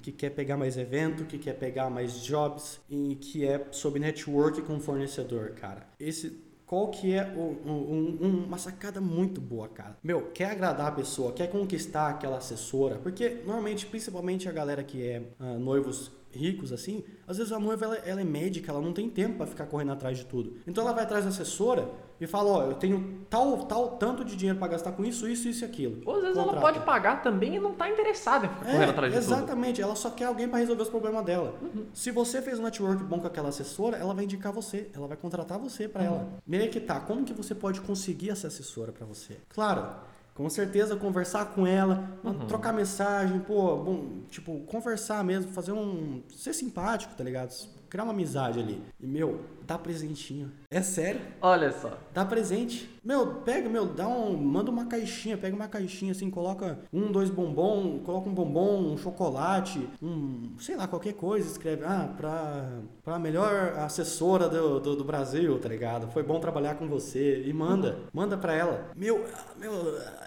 [0.02, 4.62] que quer pegar mais evento, que quer pegar mais jobs e que é sobre network
[4.64, 5.88] com fornecedor, cara.
[6.00, 9.98] Esse qual que é o- um- um- uma sacada muito boa, cara?
[10.04, 15.02] Meu, quer agradar a pessoa, quer conquistar aquela assessora, porque normalmente, principalmente a galera que
[15.02, 18.94] é ah, noivos ricos assim, às vezes a noiva ela, ela é médica, ela não
[18.94, 20.58] tem tempo pra ficar correndo atrás de tudo.
[20.68, 24.36] Então ela vai atrás da assessora e fala, ó, eu tenho tal, tal tanto de
[24.36, 26.02] dinheiro pra gastar com isso, isso, isso e aquilo.
[26.06, 26.66] Ou às vezes ela Contrata.
[26.74, 29.34] pode pagar também e não tá interessada em ficar É, correndo atrás de tudo.
[29.34, 31.54] exatamente, ela só quer alguém pra resolver os problemas dela.
[31.62, 31.86] Uhum.
[31.94, 35.18] Se você fez um network bom com aquela assessora, ela vai indicar você, ela vai
[35.18, 36.08] contratar você pra Uhum.
[36.08, 36.28] ela.
[36.46, 39.38] Meio que tá, como que você pode conseguir essa assessora pra você?
[39.50, 39.86] Claro,
[40.34, 42.46] com certeza conversar com ela, Uhum.
[42.48, 47.52] trocar mensagem, pô, bom, tipo, conversar mesmo, fazer um ser simpático, tá ligado?
[47.90, 48.82] Criar uma amizade ali.
[49.00, 50.50] E meu, dá presentinho.
[50.72, 51.20] É sério?
[51.42, 51.98] Olha só.
[52.14, 52.90] Dá presente.
[53.04, 54.36] Meu, pega, meu, dá um.
[54.36, 58.98] Manda uma caixinha, pega uma caixinha assim, coloca um, dois bombom, coloca um bombom, um
[58.98, 60.56] chocolate, um.
[60.60, 65.68] sei lá, qualquer coisa, escreve, ah, pra, pra melhor assessora do, do, do Brasil, tá
[65.68, 66.12] ligado?
[66.12, 67.44] Foi bom trabalhar com você.
[67.46, 68.92] E manda, manda pra ela.
[68.96, 69.26] Meu,
[69.58, 69.72] meu,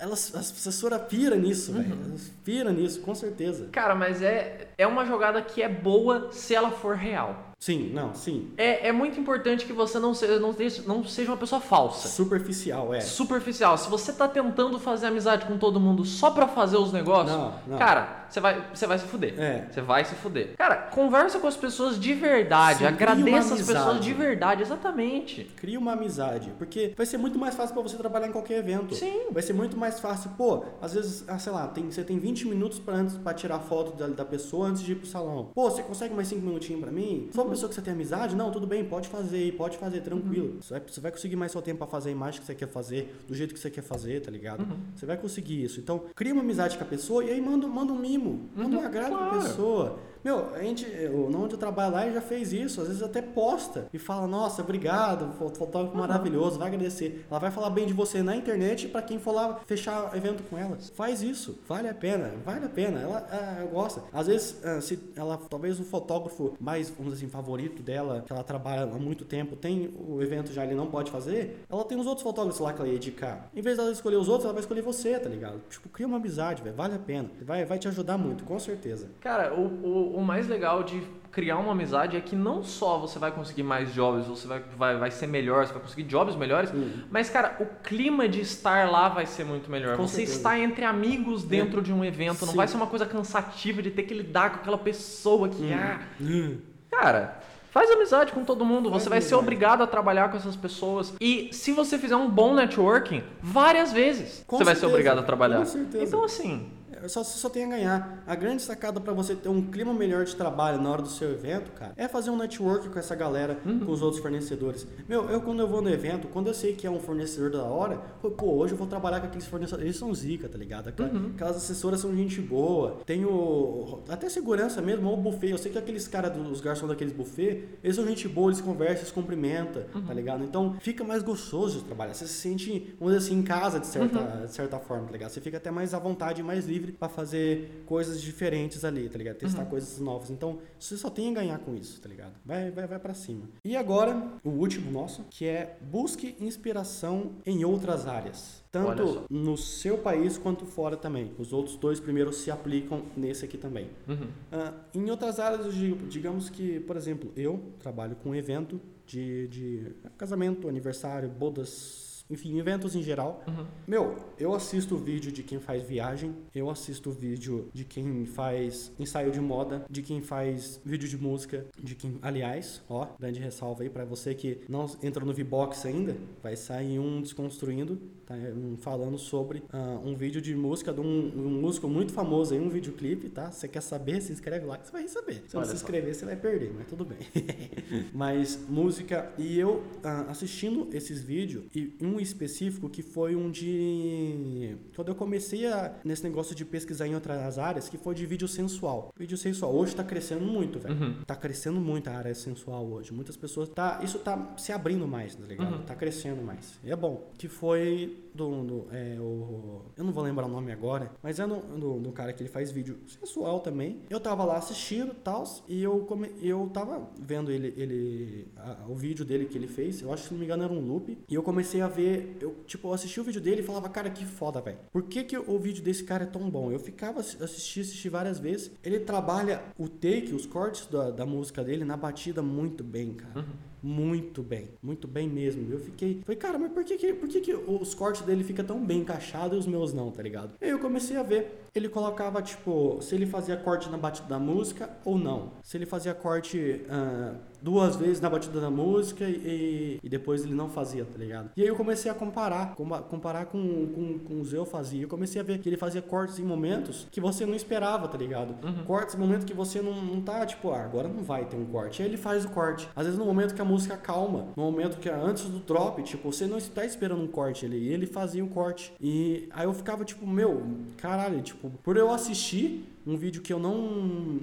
[0.00, 1.98] ela, a assessora pira nisso, velho.
[2.04, 3.68] Elas Pira nisso, com certeza.
[3.72, 7.50] Cara, mas é, é uma jogada que é boa se ela for real.
[7.60, 8.52] Sim, não, sim.
[8.56, 9.29] É, é muito importante
[9.66, 12.08] que você não seja, não, seja- não seja uma pessoa falsa.
[12.08, 13.00] Superficial, é.
[13.00, 13.76] Superficial.
[13.78, 17.54] Se você tá tentando fazer amizade com todo mundo só pra fazer os negócios, Não,
[17.66, 17.78] não.
[17.78, 19.34] cara, você vai, você vai se fuder.
[19.38, 19.66] É.
[19.70, 20.56] Você vai se fuder.
[20.56, 22.78] Cara, conversa com as pessoas de verdade.
[22.78, 25.44] Sim, agradeça as pessoas de verdade, exatamente.
[25.56, 28.94] Cria uma amizade, porque vai ser muito mais fácil pra você trabalhar em qualquer evento.
[28.94, 29.26] Sim.
[29.30, 32.46] Vai ser muito mais fácil, pô, às vezes, ah, sei lá, tem, você tem 20
[32.48, 35.50] minutos pra antes para tirar foto da, da pessoa antes de ir pro salão.
[35.54, 37.28] Pô, você consegue mais 5 minutinhos pra mim?
[37.32, 38.36] Só uma pessoa que você tem amizade?
[38.36, 40.58] Não, tudo bem, pode fazer, pode fazer, tranquilo.
[40.60, 42.68] Você, vai, você vai conseguir mais seu tempo pra fazer a imagem que você quer
[42.68, 44.66] fazer, do jeito que você quer fazer, tá ligado?
[44.94, 45.80] Você vai conseguir isso.
[45.80, 48.19] Então, cria uma amizade com a pessoa e aí manda, manda um mimo,
[48.56, 49.42] manda um agrado pra claro.
[49.42, 49.98] pessoa.
[50.24, 52.80] Meu, a gente, eu, onde eu trabalho lá, ele já fez isso.
[52.80, 57.24] Às vezes até posta e fala, nossa, obrigado, fo- fotógrafo maravilhoso, vai agradecer.
[57.30, 60.58] Ela vai falar bem de você na internet pra quem for lá fechar evento com
[60.58, 60.76] ela.
[60.94, 63.00] Faz isso, vale a pena, vale a pena.
[63.00, 64.02] Ela ah, gosta.
[64.12, 68.32] Às vezes, ah, se ela, talvez o fotógrafo mais, vamos dizer assim, favorito dela, que
[68.32, 71.98] ela trabalha há muito tempo, tem o evento já, ele não pode fazer, ela tem
[71.98, 73.48] os outros fotógrafos lá que ela ia indicar.
[73.54, 75.60] Em vez dela escolher os outros, ela vai escolher você, tá ligado?
[75.68, 77.30] Tipo, cria uma amizade, velho, vale a pena.
[77.42, 79.08] Vai, vai te ajudar muito, com certeza.
[79.20, 83.16] Cara, o, o, o mais legal de criar uma amizade é que não só você
[83.18, 86.72] vai conseguir mais jobs, você vai, vai, vai ser melhor, você vai conseguir jobs melhores,
[87.08, 89.96] mas, cara, o clima de estar lá vai ser muito melhor.
[89.96, 90.36] Com você certeza.
[90.38, 92.56] está entre amigos dentro de um evento, não Sim.
[92.56, 95.72] vai ser uma coisa cansativa de ter que lidar com aquela pessoa que.
[95.72, 96.58] Ah, Hum.
[96.90, 97.38] Cara,
[97.70, 98.90] faz amizade com todo mundo.
[98.90, 101.14] Você vai ser obrigado a trabalhar com essas pessoas.
[101.20, 105.18] E se você fizer um bom networking, várias vezes Com você vai ser certeza, obrigado
[105.20, 105.58] a trabalhar.
[105.58, 106.02] com certeza.
[106.04, 106.68] Então, assim,
[107.08, 108.22] Só, só tem a ganhar.
[108.26, 111.30] A grande sacada pra você ter um clima melhor de trabalho na hora do seu
[111.30, 114.86] evento, cara, é fazer um network com essa galera, com os outros fornecedores.
[115.08, 117.62] Meu, eu quando eu vou no evento, quando eu sei que é um fornecedor da
[117.64, 119.84] hora, pô, pô, hoje eu vou trabalhar com aqueles fornecedores.
[119.84, 120.88] Eles são zica, tá ligado?
[120.88, 122.98] Aquela- Aquelas assessoras são gente boa.
[123.06, 124.00] Tem o.
[124.08, 125.50] Até segurança mesmo, ou o buffet.
[125.50, 128.98] Eu sei que aqueles caras, dos garçons daqueles buffet, eles são gente boa, eles conversam,
[128.98, 130.44] eles cumprimentam, tá ligado?
[130.44, 132.14] Então fica mais gostoso de trabalhar.
[132.14, 135.30] Você se sente, vamos dizer assim, em casa, de certa, de certa forma, tá ligado?
[135.30, 139.16] Você fica até mais à vontade mais livre livre pra fazer coisas diferentes ali, tá
[139.18, 139.36] ligado?
[139.36, 140.30] Testar coisas novas.
[140.30, 142.32] Então, você só tem a ganhar com isso, tá ligado?
[142.44, 143.48] Vai, vai, vai pra cima.
[143.64, 148.60] E agora, o último nosso, que é busque inspiração em outras áreas.
[148.70, 151.32] Tanto no seu país quanto fora também.
[151.38, 153.88] Os outros dois primeiros se aplicam nesse aqui também.
[154.08, 154.28] Uhum.
[154.52, 159.48] Ah, em outras áreas, eu digo- digamos que, por exemplo, eu trabalho com evento de,
[159.48, 163.42] de casamento, aniversário, bodas, enfim, eventos em geral.
[163.46, 163.66] Uhum.
[163.86, 169.30] Meu, eu assisto vídeo de quem faz viagem, eu assisto vídeo de quem faz ensaio
[169.30, 173.90] de moda, de quem faz vídeo de música, de quem, aliás, ó, grande ressalva aí
[173.90, 178.34] pra você que não entra no V-Box ainda, vai sair um desconstruindo, tá?
[178.34, 182.60] Um falando sobre ah, um vídeo de música de um, um músico muito famoso aí,
[182.60, 183.50] um videoclipe, tá?
[183.50, 184.20] Você quer saber?
[184.20, 185.42] Se inscreve lá que você vai receber.
[185.48, 185.76] Se não se só.
[185.76, 187.18] inscrever, você vai perder, mas tudo bem.
[188.14, 194.76] mas música e eu ah, assistindo esses vídeos e um específico que foi um de
[194.94, 198.48] quando eu comecei a, nesse negócio de pesquisar em outras áreas que foi de vídeo
[198.48, 199.12] sensual.
[199.16, 200.94] Vídeo sensual hoje tá crescendo muito velho.
[201.00, 201.14] Uhum.
[201.26, 203.12] tá crescendo muito a área sensual hoje.
[203.12, 205.76] Muitas pessoas tá isso tá se abrindo mais tá ligado?
[205.76, 205.82] Uhum.
[205.82, 206.78] tá crescendo mais.
[206.84, 207.30] E é bom.
[207.38, 211.46] Que foi do, do é, o eu não vou lembrar o nome agora mas é
[211.46, 214.00] no, do, do cara que ele faz vídeo sensual também.
[214.08, 218.94] Eu tava lá assistindo tal e eu come, eu tava vendo ele ele a- o
[218.94, 220.02] vídeo dele que ele fez.
[220.02, 221.16] Eu acho que se não me engano era um loop.
[221.28, 222.09] E eu comecei a ver
[222.40, 224.78] eu tipo eu assisti o vídeo dele e falava cara que foda velho.
[224.92, 226.70] Por que que o vídeo desse cara é tão bom?
[226.70, 228.70] Eu ficava assi- assisti várias vezes.
[228.82, 233.44] Ele trabalha o take os cortes da, da música dele na batida muito bem cara
[233.82, 235.70] muito bem, muito bem mesmo.
[235.72, 238.62] Eu fiquei, falei, cara, mas por que que, por que que os cortes dele fica
[238.62, 240.54] tão bem encaixados e os meus não, tá ligado?
[240.60, 244.38] Aí eu comecei a ver, ele colocava, tipo, se ele fazia corte na batida da
[244.38, 245.52] música ou não.
[245.62, 250.54] Se ele fazia corte ah, duas vezes na batida da música e, e depois ele
[250.54, 251.50] não fazia, tá ligado?
[251.56, 255.02] E aí eu comecei a comparar, compa- comparar com, com, com os eu fazia.
[255.02, 258.18] Eu comecei a ver que ele fazia cortes em momentos que você não esperava, tá
[258.18, 258.54] ligado?
[258.84, 261.64] Cortes em momentos que você não, não tá, tipo, ah, agora não vai ter um
[261.66, 262.02] corte.
[262.02, 262.88] Aí ele faz o corte.
[262.96, 266.32] Às vezes no momento que a música calma, no momento que antes do drop, tipo,
[266.32, 267.88] você não está esperando um corte ali.
[267.88, 268.92] Ele fazia um corte.
[269.00, 270.62] E aí eu ficava, tipo, meu,
[270.96, 273.76] caralho, tipo, por eu assistir um vídeo que eu não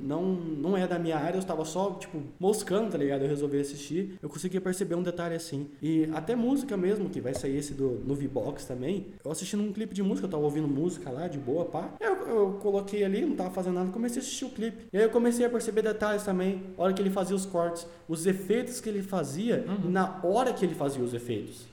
[0.02, 3.22] não não é da minha área, eu estava só, tipo, moscando, tá ligado?
[3.22, 5.68] Eu resolvi assistir, eu conseguia perceber um detalhe assim.
[5.82, 9.72] E até música mesmo, que vai sair esse do, no V-Box também, eu assistindo um
[9.72, 11.94] clipe de música, eu tava ouvindo música lá, de boa, pá.
[12.00, 14.88] Eu, eu coloquei ali, não tava fazendo nada, comecei a assistir o clipe.
[14.92, 17.88] E aí eu comecei a perceber detalhes também, a hora que ele fazia os cortes,
[18.08, 21.66] os efeitos que ele fazia, e na hora que ele fazia os efeitos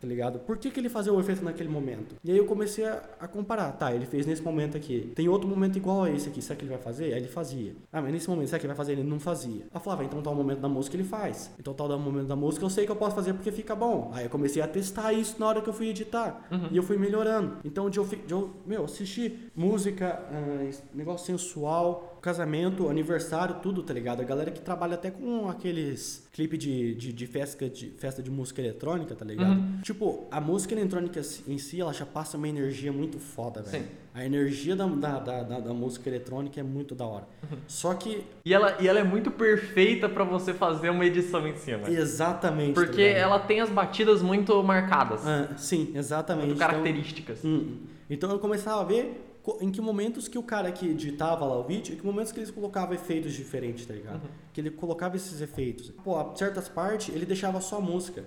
[0.00, 0.38] tá ligado?
[0.40, 2.16] Por que, que ele fazia o efeito naquele momento?
[2.24, 3.72] E aí eu comecei a, a comparar.
[3.72, 5.12] Tá, ele fez nesse momento aqui.
[5.14, 6.40] Tem outro momento igual a esse aqui.
[6.40, 7.12] Será que ele vai fazer?
[7.12, 7.74] Aí ele fazia.
[7.92, 8.92] Ah, mas nesse momento, será que ele vai fazer?
[8.92, 9.66] Ele não fazia.
[9.72, 11.50] Eu falava, então tal momento da música ele faz.
[11.58, 14.10] Então tal momento da música eu sei que eu posso fazer porque fica bom.
[14.14, 16.46] Aí eu comecei a testar isso na hora que eu fui editar.
[16.70, 17.58] E eu fui melhorando.
[17.64, 23.82] Então de eu, de eu meu, assistir música, ah, esse negócio sensual, casamento, aniversário, tudo,
[23.82, 24.20] tá ligado?
[24.20, 28.30] A galera que trabalha até com aqueles clipe de, de, de festa, de festa de
[28.30, 29.58] música eletrônica, tá ligado?
[29.82, 33.82] Tipo, a música eletrônica em si, ela já passa uma energia muito foda, velho.
[33.84, 33.90] Sim.
[34.14, 37.26] A energia da, da, da, da- música eletrônica é muito da hora.
[37.66, 41.56] Só que, E ela, e ela é muito perfeita pra você fazer uma edição em
[41.56, 41.88] cima.
[41.88, 42.74] exatamente.
[42.74, 43.16] tá Porque ligado?
[43.22, 46.46] ela tem as batidas muito marcadas, Ah, sim, exatamente.
[46.48, 47.42] muito Então- características.
[47.44, 47.76] Hum.
[48.10, 49.24] Então eu começava a ver
[49.60, 52.38] em que momentos que o cara que editava lá o vídeo, em que momentos que
[52.38, 54.20] eles colocavam efeitos diferentes, tá ligado?
[54.52, 55.90] Que ele colocava esses efeitos.
[56.04, 58.24] Pô, a certas partes ele deixava só a música.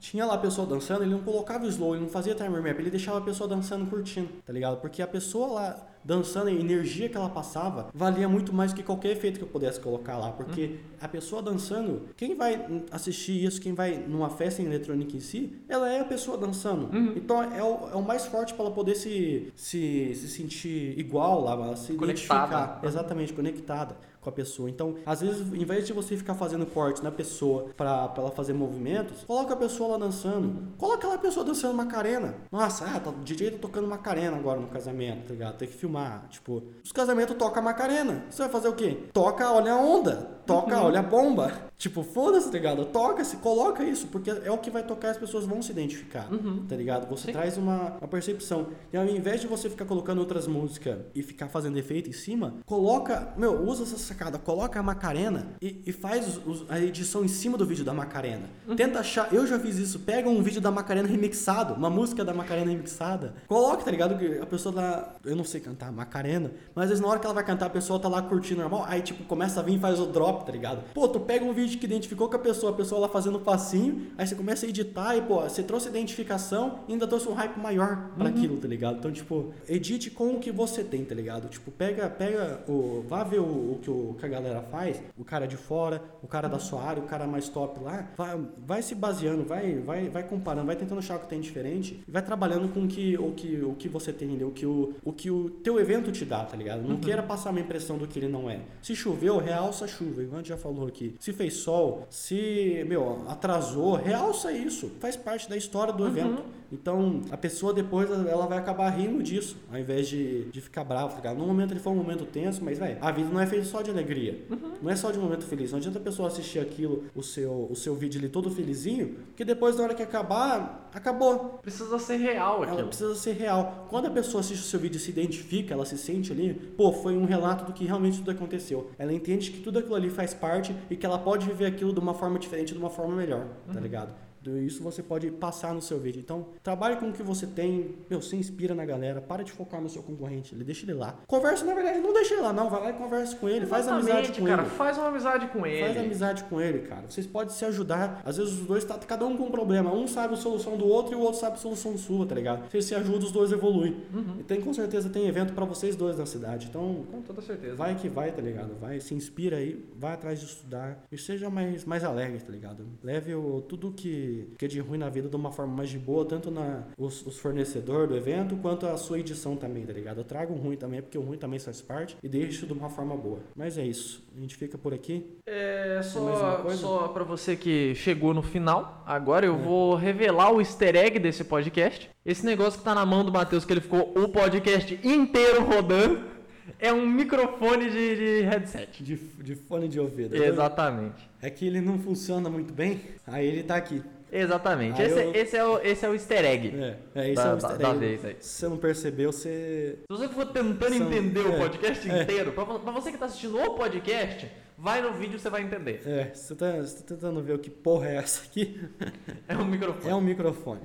[0.00, 2.90] Tinha lá a pessoa dançando, ele não colocava slow, ele não fazia timer map, ele
[2.90, 4.80] deixava a pessoa dançando, curtindo, tá ligado?
[4.80, 9.12] Porque a pessoa lá dançando, a energia que ela passava, valia muito mais que qualquer
[9.12, 10.30] efeito que eu pudesse colocar lá.
[10.32, 15.20] Porque a pessoa dançando, quem vai assistir isso, quem vai numa festa em eletrônica em
[15.20, 16.88] si, ela é a pessoa dançando.
[17.16, 21.42] Então é o, é o mais forte para ela poder se, se, se sentir igual
[21.42, 22.46] lá, ela se Conectada.
[22.46, 22.80] identificar.
[22.82, 24.70] Exatamente, conectada com a pessoa.
[24.70, 28.32] Então, às vezes, em vez de você ficar fazendo corte na pessoa pra, pra ela
[28.32, 30.68] fazer movimentos, coloca a pessoa lá dançando.
[30.78, 32.34] Coloca aquela pessoa dançando Macarena.
[32.50, 35.58] Nossa, ah, tá, o DJ tá tocando Macarena agora no casamento, tá ligado?
[35.58, 36.28] Tem que filmar.
[36.30, 38.24] Tipo, os casamentos toca Macarena.
[38.30, 39.08] Você vai fazer o quê?
[39.12, 40.40] Toca, olha a onda.
[40.46, 41.72] Toca, olha a bomba.
[41.82, 42.84] Tipo, foda-se, tá ligado?
[42.84, 46.28] Toca-se, coloca isso, porque é o que vai tocar as pessoas vão se identificar,
[46.68, 47.08] tá ligado?
[47.10, 47.32] Você Sim.
[47.32, 48.68] traz uma, uma percepção.
[48.92, 52.54] E ao invés de você ficar colocando outras músicas e ficar fazendo efeito em cima,
[52.66, 54.38] coloca, meu, usa essas sacada?
[54.38, 58.44] Coloca a Macarena e, e faz os- a edição em cima do vídeo da Macarena.
[58.76, 62.32] Tenta achar, eu já fiz isso, pega um vídeo da Macarena remixado, uma música da
[62.34, 64.18] Macarena remixada, coloca, tá ligado?
[64.18, 67.26] Que a pessoa lá, eu não sei cantar Macarena, mas às vezes na hora que
[67.26, 69.78] ela vai cantar, a pessoa tá lá curtindo normal, aí tipo, começa a vir e
[69.78, 70.82] faz o drop, tá ligado?
[70.94, 74.08] Pô, tu pega um vídeo que identificou com a pessoa, a pessoa lá fazendo passinho,
[74.18, 77.56] aí você começa a editar e, pô, você trouxe identificação e ainda trouxe um hype
[77.58, 78.98] maior pra aquilo, tá ligado?
[78.98, 81.48] Então, tipo, edite com o que você tem, tá ligado?
[81.48, 83.04] Tipo, pega, pega o.
[83.08, 86.26] Vá ver o, o que, o que a galera faz, o cara de fora, o
[86.26, 90.08] cara da sua área, o cara mais top lá, vai, vai se baseando, vai, vai,
[90.08, 93.32] vai comparando, vai tentando achar o que tem diferente vai trabalhando com o que, o
[93.32, 94.42] que, o que você tem?
[94.44, 96.82] O que o, o que o teu evento te dá, tá ligado?
[96.82, 98.60] Não queira passar uma impressão do que ele não é.
[98.82, 101.14] Se choveu, realça a chuva, igual a gente já falou aqui.
[101.18, 104.90] Se fez sol, se, meu, atrasou, realça isso.
[105.00, 106.42] Faz parte da história do evento.
[106.72, 111.10] Então, a pessoa depois ela vai acabar rindo disso, ao invés de, de ficar brava,
[111.10, 111.36] tá ligado?
[111.36, 113.82] No momento ele foi um momento tenso, mas, velho, a vida não é feita só
[113.82, 114.44] de alegria.
[114.80, 115.70] Não é só de um momento feliz.
[115.70, 119.44] Não adianta a pessoa assistir aquilo, o seu, o seu vídeo ali todo felizinho, que
[119.44, 121.58] depois, na hora que acabar, acabou.
[121.62, 122.88] Precisa ser real Ela aquilo.
[122.88, 123.86] precisa ser real.
[123.90, 126.92] Quando a pessoa assiste o seu vídeo e se identifica, ela se sente ali, pô,
[126.92, 128.90] foi um relato do que realmente tudo aconteceu.
[128.98, 132.00] Ela entende que tudo aquilo ali faz parte e que ela pode viver aquilo de
[132.00, 134.12] uma forma diferente, de uma forma melhor, tá ligado?
[134.50, 136.20] Isso você pode passar no seu vídeo.
[136.20, 139.80] Então, trabalhe com o que você tem, meu, se inspira na galera, para de focar
[139.80, 141.18] no seu concorrente, ele deixa ele lá.
[141.26, 143.86] Conversa, na verdade, não deixa ele lá, não, vai lá e conversa com ele, faz
[143.88, 144.62] amizade Exatamente, com cara.
[144.62, 144.70] ele.
[144.70, 145.84] Faz uma amizade com ele.
[145.84, 147.02] Faz amizade com ele, cara.
[147.08, 148.22] Vocês podem se ajudar.
[148.24, 149.92] Às vezes os dois tá cada um com um problema.
[149.92, 152.70] Um sabe a solução do outro e o outro sabe a solução sua, tá ligado?
[152.70, 153.96] Vocês se ajudam, os dois evoluem.
[154.12, 154.36] Uhum.
[154.40, 156.66] E tem com certeza tem evento pra vocês dois na cidade.
[156.68, 157.74] Então, Com toda certeza.
[157.74, 158.74] vai que vai, tá ligado?
[158.80, 162.86] Vai, se inspira aí, vai atrás de estudar e seja mais mais alegre, tá ligado?
[163.02, 165.98] Leve o, tudo que, que é de ruim na vida de uma forma mais de
[165.98, 170.18] boa, tanto na os, os fornecedores do evento quanto a sua edição também, tá ligado?
[170.18, 172.88] Eu trago o ruim também, porque o ruim também faz parte e deixo de uma
[172.88, 173.40] forma boa.
[173.56, 174.22] Mas é isso.
[174.36, 175.26] A gente fica por aqui.
[175.46, 179.58] É, só, só pra você que chegou no final, agora eu É.
[179.58, 182.08] vou revelar o easter egg desse podcast.
[182.24, 186.30] Esse negócio que tá na mão do Matheus, que ele ficou o podcast inteiro rodando,
[186.78, 189.02] é um microfone de, de headset.
[189.02, 190.34] De, de fone de ouvido.
[190.36, 191.28] Exatamente.
[191.40, 194.00] É que ele não funciona muito bem, aí ele tá aqui.
[194.32, 195.00] Exatamente.
[195.02, 196.68] Esse, eu- esse, é o, esse é o easter egg.
[196.74, 197.98] É, é isso Da- é o da- easter da egg.
[197.98, 198.36] vez aí.
[198.40, 199.98] Se você não percebeu, você.
[200.10, 202.22] Se você for tentando São- entender o é, podcast é.
[202.22, 205.62] inteiro, pra, pra você que tá assistindo o podcast, vai no vídeo e você vai
[205.62, 206.02] entender.
[206.06, 208.80] É, você tá, você tá tentando ver o que porra é essa aqui?
[209.46, 210.08] É um microfone.
[210.10, 210.80] É um microfone.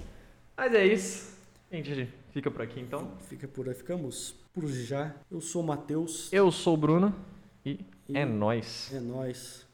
[0.57, 1.37] Mas é isso.
[1.71, 3.11] Gente, fica por aqui então.
[3.29, 5.13] Fica por aí, ficamos por já.
[5.31, 6.31] Eu sou o Matheus.
[6.33, 7.15] Eu sou o Bruno
[7.65, 7.79] e
[8.09, 8.91] E- é nóis.
[8.93, 9.66] É nóis.